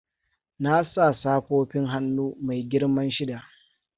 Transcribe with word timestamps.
Na 0.63 0.75
sa 0.93 1.05
safofin 1.21 1.85
hannu 1.93 2.25
mai 2.45 2.59
girman 2.69 3.09
shida. 3.17 3.37